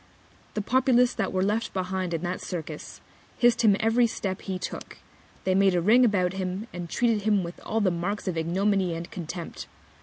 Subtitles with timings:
[0.55, 3.01] The Populace that were left behind in the Circus,
[3.37, 4.97] hiss'd him every Step he took,
[5.43, 8.95] they made a Ring about him, and treated him with all the Marks of Ignominy
[8.95, 9.67] and Contempt.